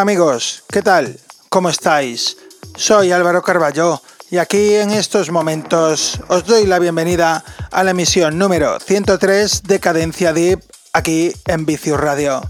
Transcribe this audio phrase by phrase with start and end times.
[0.00, 1.20] Hola amigos, ¿qué tal?
[1.50, 2.38] ¿Cómo estáis?
[2.74, 4.00] Soy Álvaro Carballo
[4.30, 9.78] y aquí en estos momentos os doy la bienvenida a la emisión número 103 de
[9.78, 10.62] Cadencia Deep
[10.94, 12.40] aquí en Vicius Radio.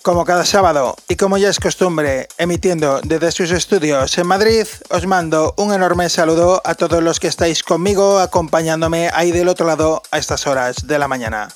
[0.00, 5.06] Como cada sábado y como ya es costumbre, emitiendo desde sus estudios en Madrid, os
[5.06, 10.00] mando un enorme saludo a todos los que estáis conmigo acompañándome ahí del otro lado
[10.10, 11.50] a estas horas de la mañana.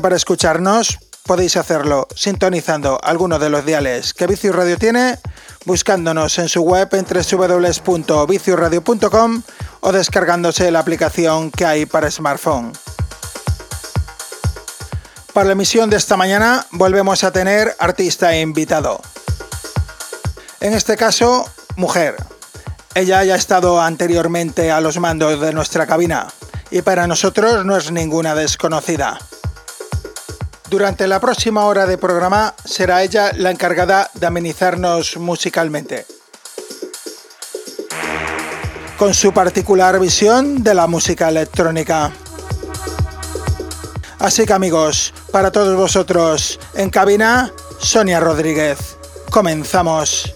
[0.00, 5.18] Para escucharnos podéis hacerlo sintonizando alguno de los diales que Vicius Radio tiene,
[5.64, 9.42] buscándonos en su web en www.viciusradio.com
[9.80, 12.72] o descargándose la aplicación que hay para smartphone.
[15.32, 19.00] Para la emisión de esta mañana volvemos a tener artista e invitado.
[20.60, 21.44] En este caso,
[21.76, 22.16] mujer.
[22.94, 26.28] Ella ya ha estado anteriormente a los mandos de nuestra cabina
[26.70, 29.18] y para nosotros no es ninguna desconocida.
[30.68, 36.06] Durante la próxima hora de programa será ella la encargada de amenizarnos musicalmente.
[38.98, 42.10] Con su particular visión de la música electrónica.
[44.18, 48.96] Así que amigos, para todos vosotros en cabina, Sonia Rodríguez.
[49.30, 50.34] Comenzamos.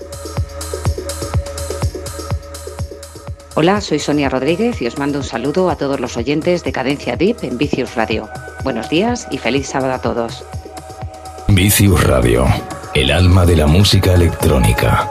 [3.56, 7.16] Hola, soy Sonia Rodríguez y os mando un saludo a todos los oyentes de Cadencia
[7.16, 8.28] Deep en Vicius Radio.
[8.62, 10.44] Buenos días y feliz sábado a todos.
[11.48, 12.46] Vicius Radio,
[12.94, 15.10] el alma de la música electrónica.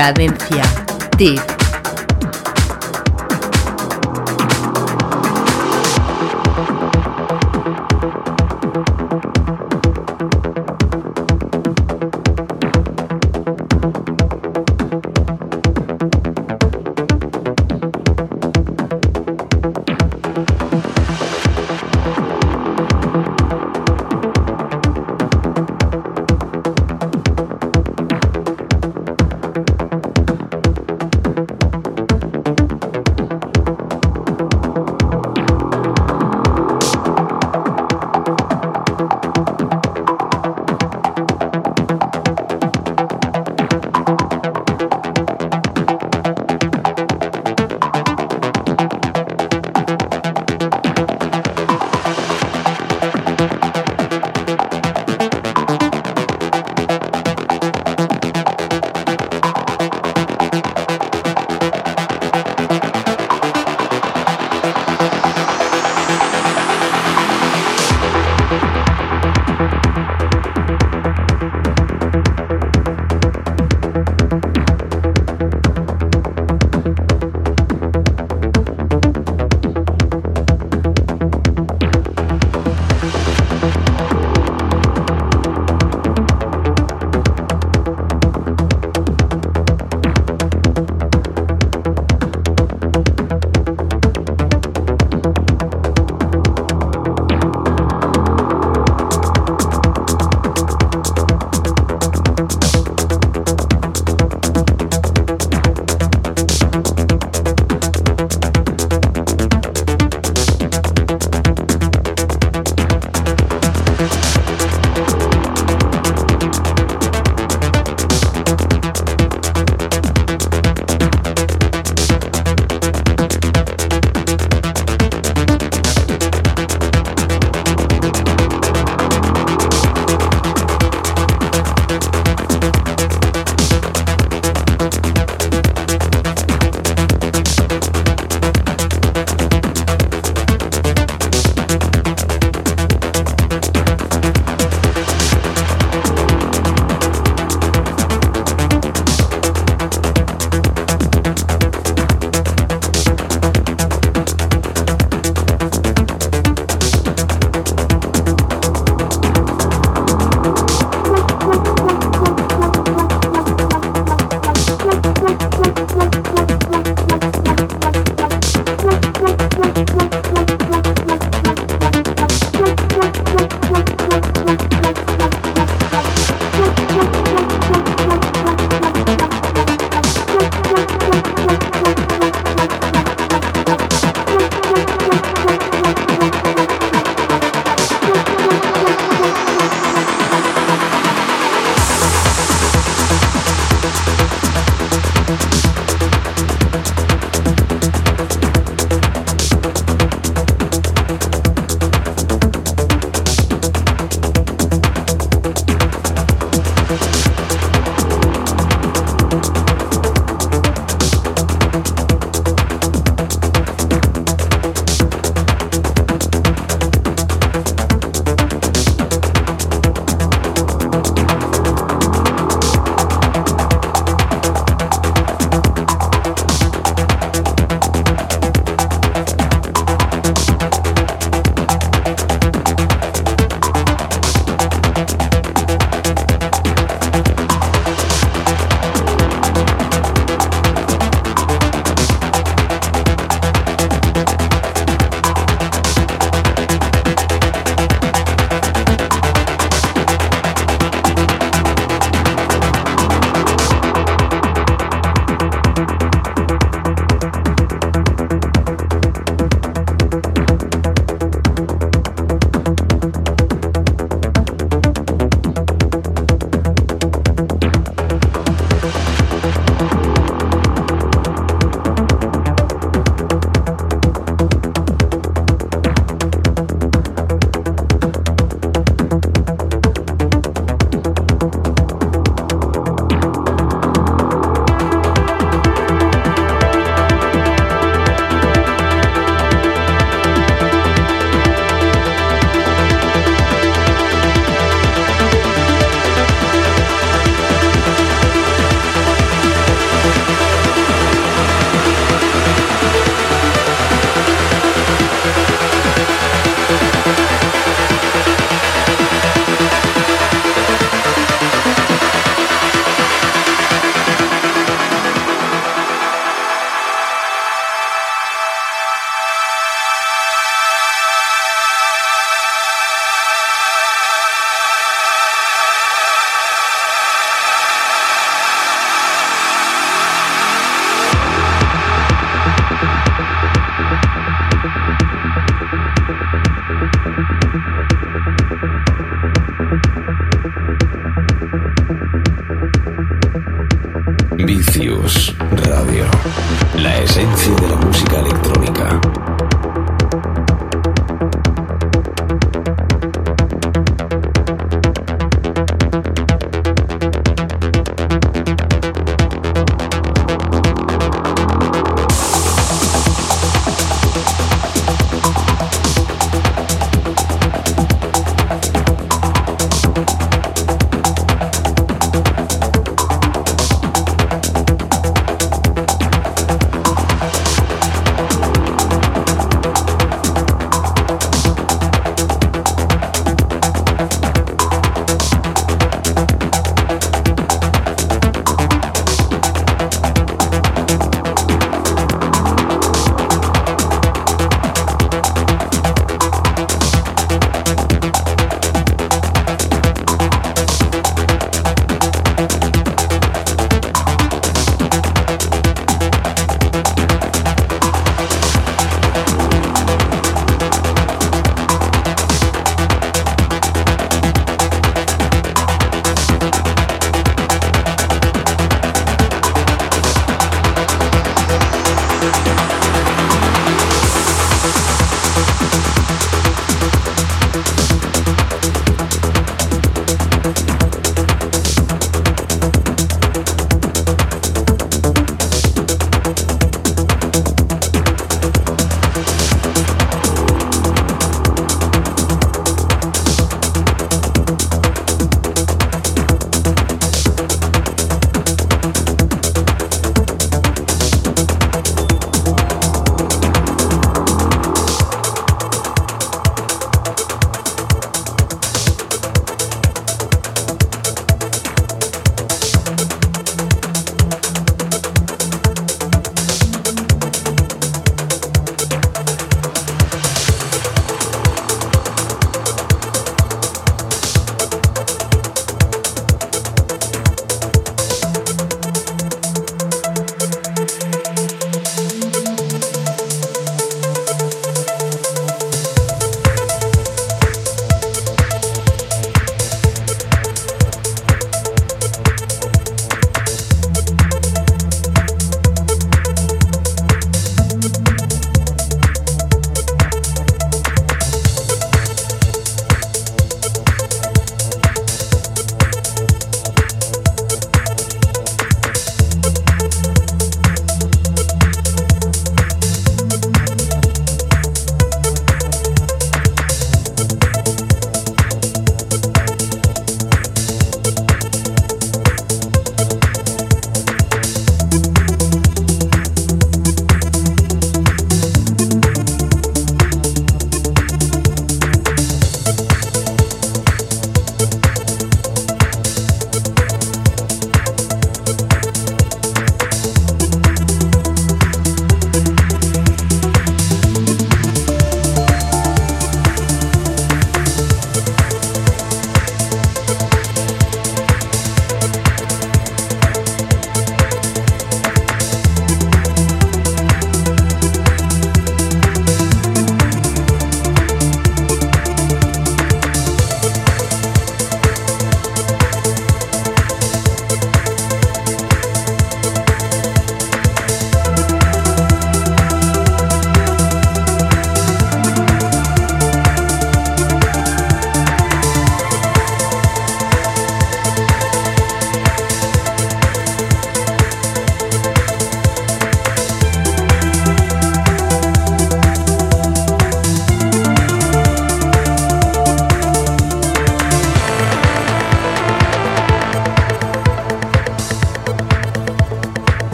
[0.00, 0.62] Cadencia.
[1.18, 1.59] Tip.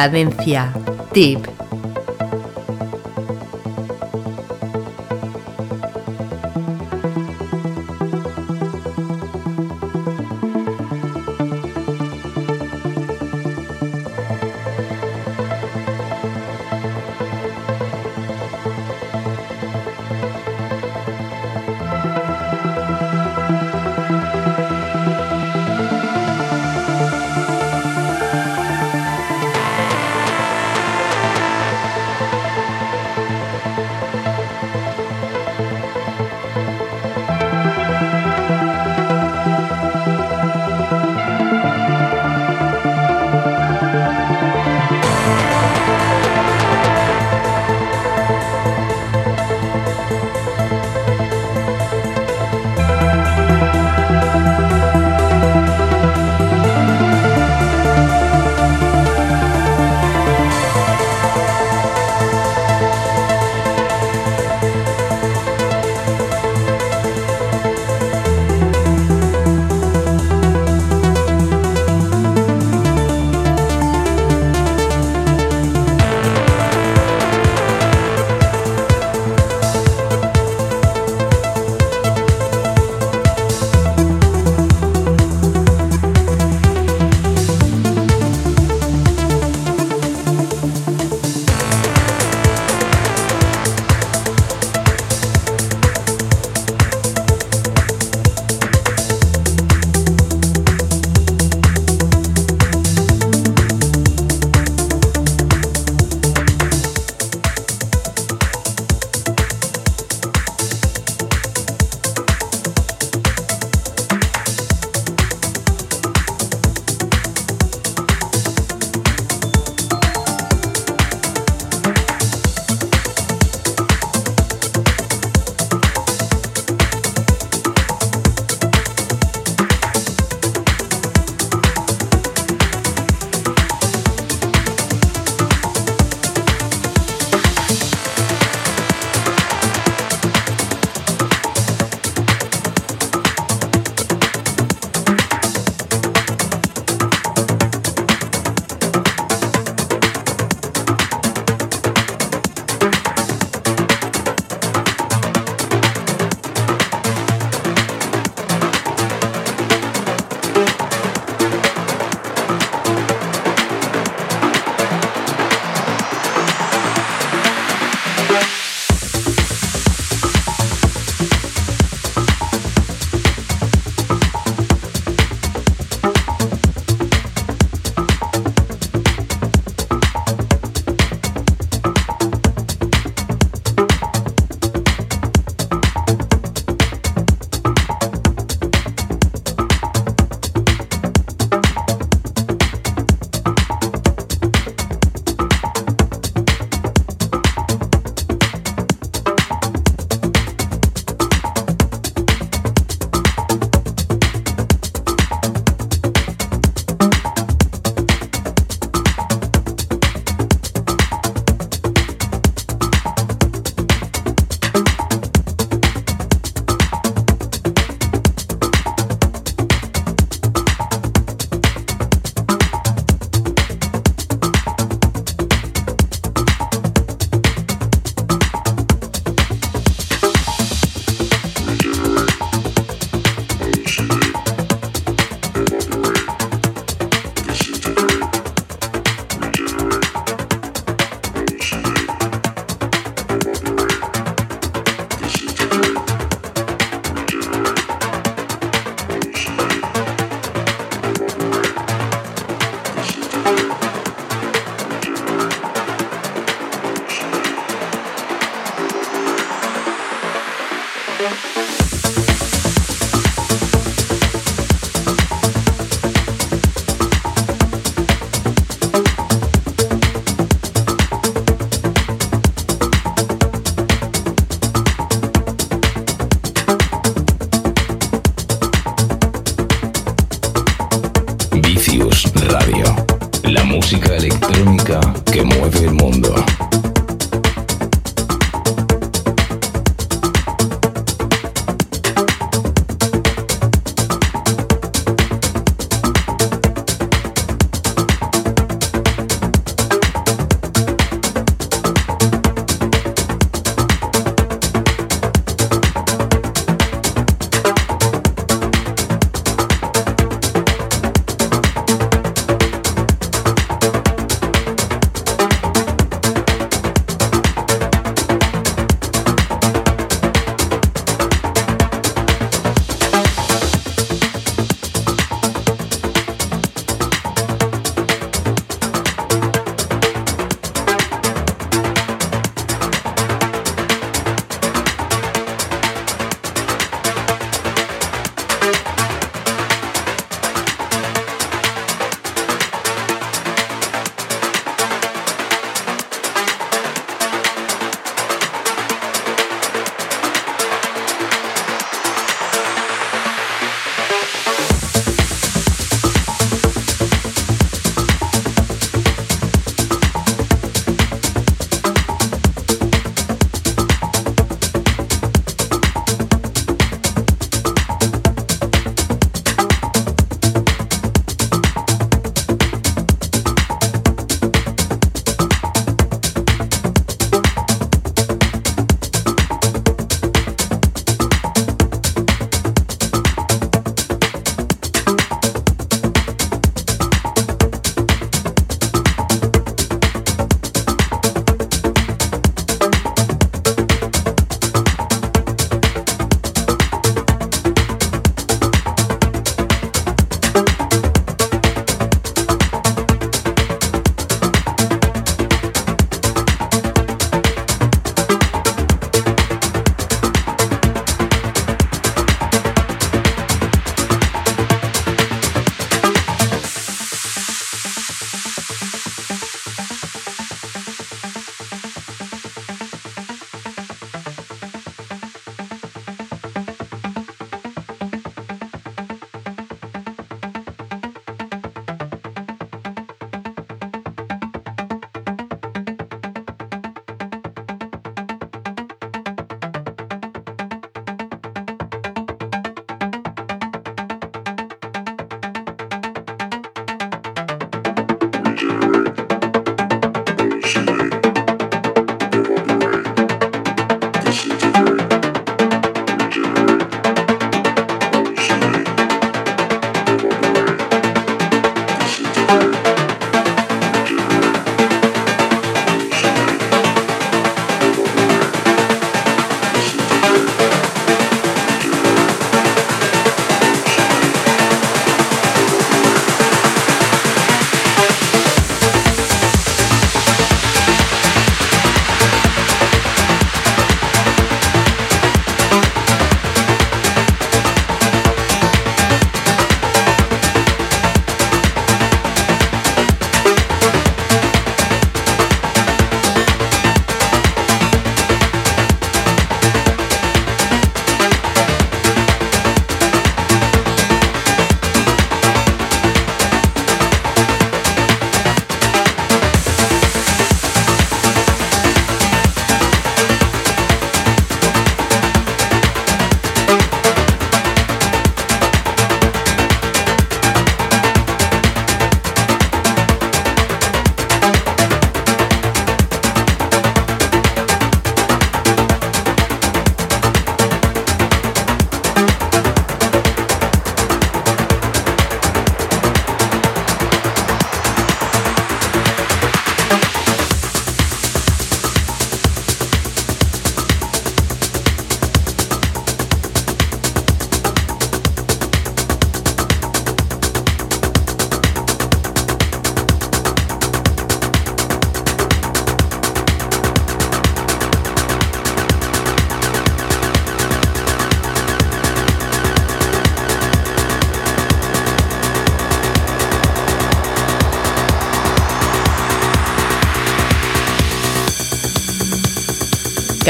[0.00, 0.72] Cadencia.
[1.12, 1.49] Tip.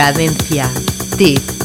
[0.01, 0.73] Cadencia.
[1.19, 1.60] Tip.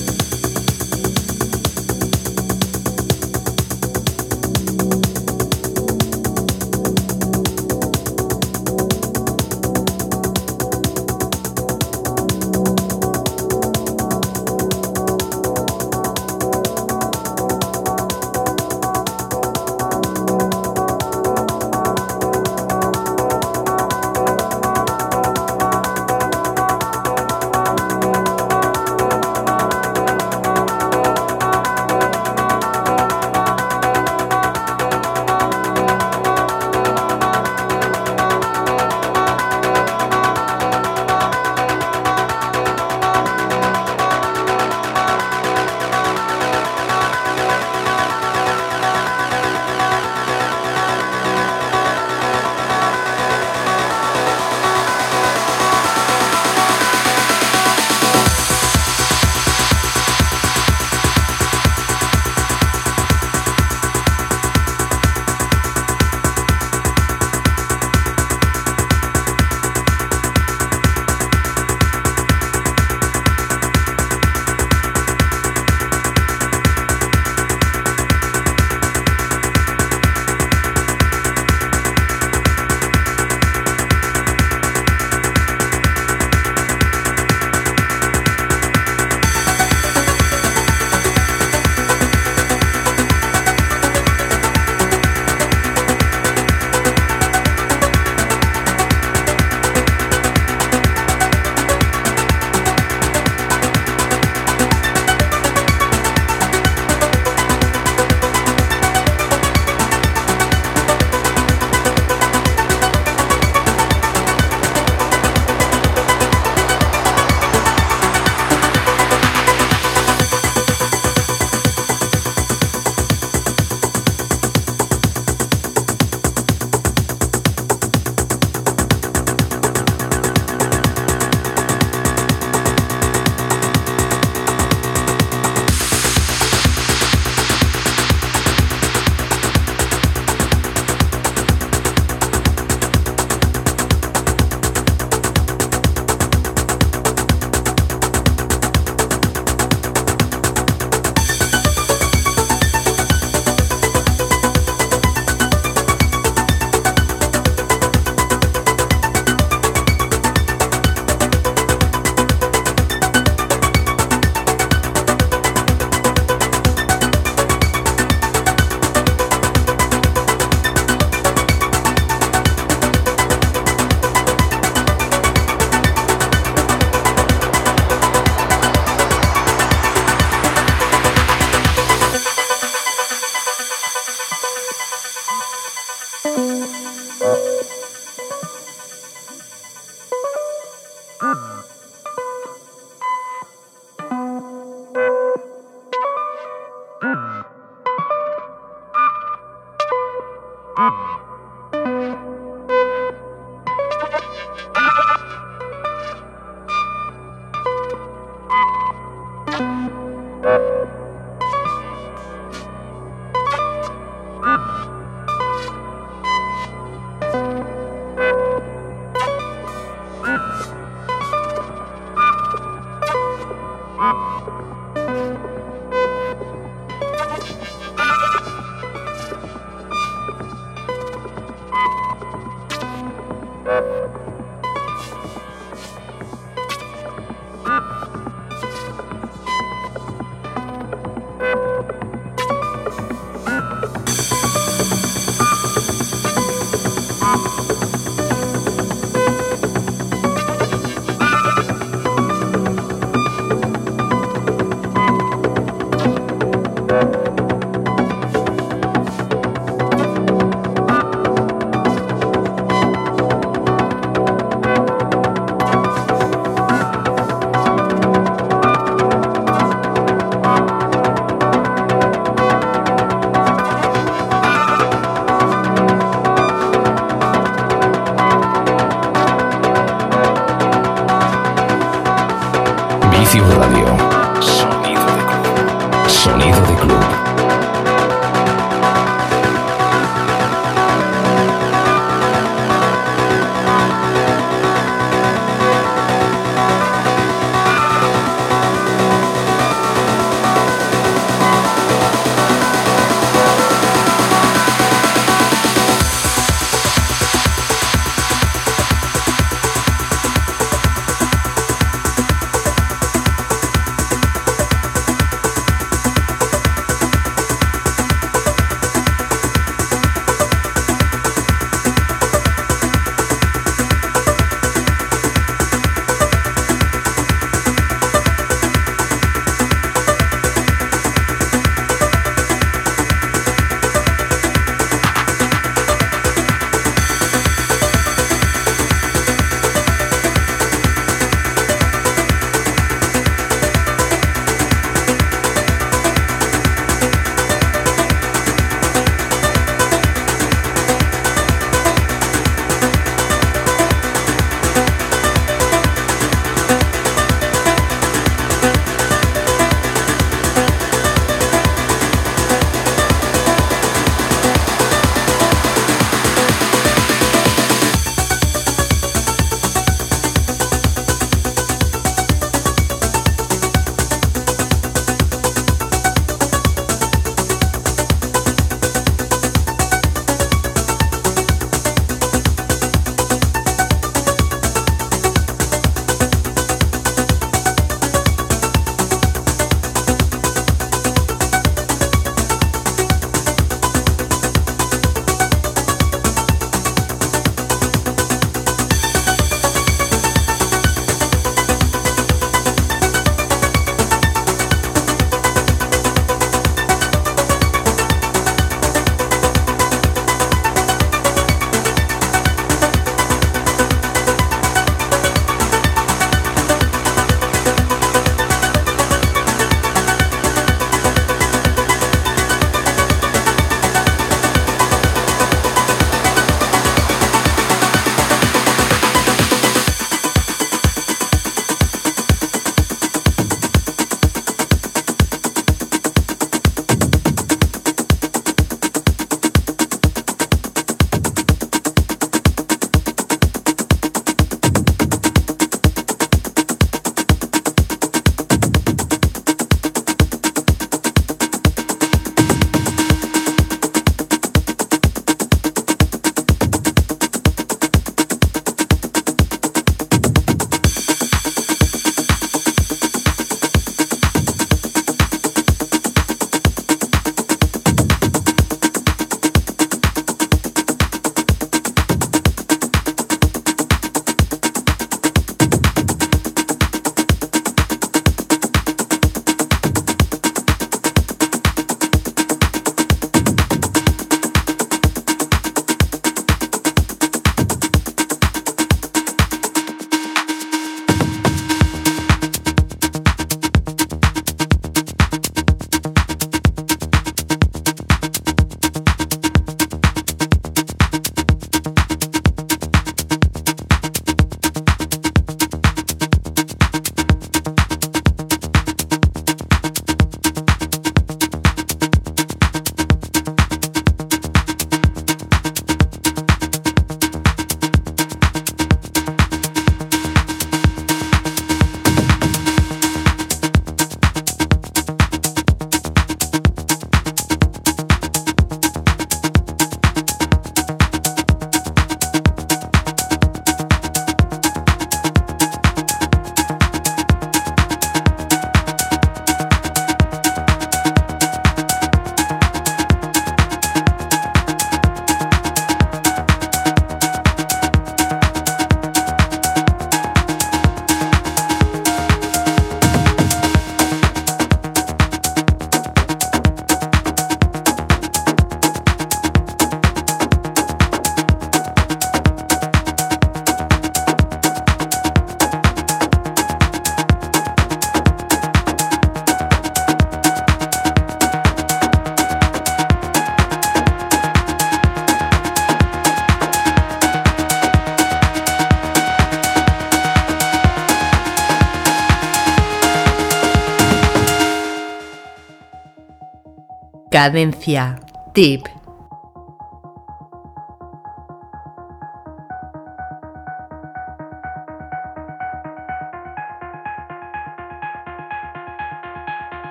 [587.35, 588.15] Cadencia.
[588.53, 589.04] Tip.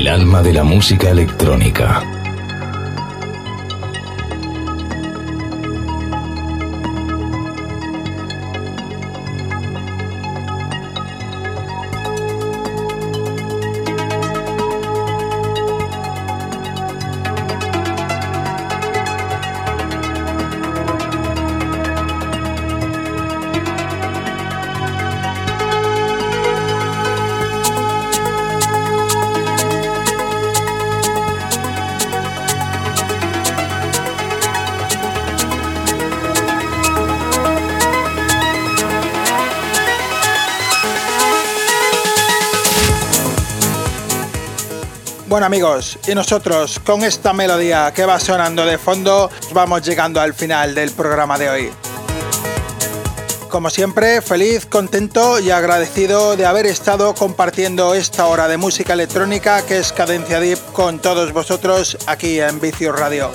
[0.00, 2.09] El alma de la música electrónica.
[45.50, 50.76] Amigos, y nosotros con esta melodía que va sonando de fondo vamos llegando al final
[50.76, 51.72] del programa de hoy.
[53.48, 59.66] Como siempre, feliz, contento y agradecido de haber estado compartiendo esta hora de música electrónica
[59.66, 63.32] que es Cadencia Deep con todos vosotros aquí en Vicios Radio.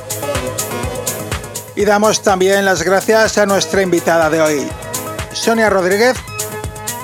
[1.75, 4.67] Y damos también las gracias a nuestra invitada de hoy,
[5.33, 6.15] Sonia Rodríguez,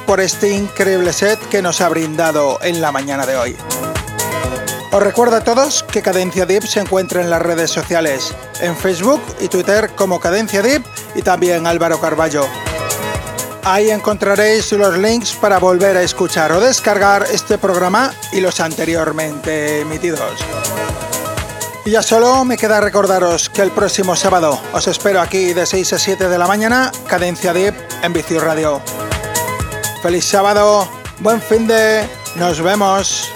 [0.08, 3.58] por este increíble set que nos ha brindado en la mañana de hoy.
[4.94, 9.22] Os recuerdo a todos que Cadencia Deep se encuentra en las redes sociales, en Facebook
[9.40, 10.84] y Twitter como Cadencia Deep
[11.16, 12.46] y también Álvaro Carballo.
[13.64, 19.80] Ahí encontraréis los links para volver a escuchar o descargar este programa y los anteriormente
[19.80, 20.42] emitidos.
[21.86, 25.94] Y ya solo me queda recordaros que el próximo sábado os espero aquí de 6
[25.94, 28.82] a 7 de la mañana, Cadencia Deep en Vicio Radio.
[30.04, 30.86] Feliz sábado,
[31.20, 32.06] buen fin de...
[32.36, 33.30] Nos vemos.